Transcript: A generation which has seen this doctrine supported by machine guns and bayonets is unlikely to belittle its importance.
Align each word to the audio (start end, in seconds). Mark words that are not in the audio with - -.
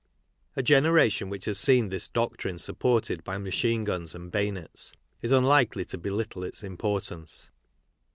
A 0.55 0.63
generation 0.63 1.29
which 1.29 1.45
has 1.45 1.59
seen 1.59 1.89
this 1.89 2.09
doctrine 2.09 2.57
supported 2.57 3.23
by 3.23 3.37
machine 3.37 3.83
guns 3.83 4.15
and 4.15 4.31
bayonets 4.31 4.93
is 5.21 5.31
unlikely 5.31 5.85
to 5.85 5.97
belittle 5.99 6.43
its 6.43 6.63
importance. 6.63 7.51